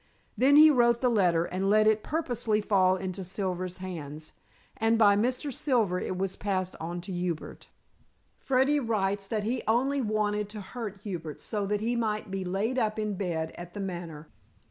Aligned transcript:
Then 0.35 0.55
he 0.55 0.71
wrote 0.71 0.99
the 1.01 1.09
letter 1.11 1.45
and 1.45 1.69
let 1.69 1.85
it 1.85 2.01
purposely 2.01 2.59
fall 2.59 2.95
into 2.95 3.21
Mr. 3.21 3.27
Silver's 3.27 3.77
hands, 3.77 4.31
and 4.77 4.97
by 4.97 5.15
Mr. 5.15 5.53
Silver 5.53 5.99
it 5.99 6.17
was 6.17 6.35
passed 6.35 6.75
on 6.79 7.01
to 7.01 7.11
Hubert. 7.13 7.69
Freddy 8.39 8.79
writes 8.79 9.27
that 9.27 9.43
he 9.43 9.61
only 9.67 10.01
wanted 10.01 10.49
to 10.49 10.61
hurt 10.61 11.01
Hubert 11.01 11.39
so 11.39 11.67
that 11.67 11.81
he 11.81 11.95
might 11.95 12.31
be 12.31 12.43
laid 12.43 12.79
up 12.79 12.97
in 12.97 13.13
bed 13.13 13.51
at 13.53 13.75
The 13.75 13.79
Manor. 13.79 14.27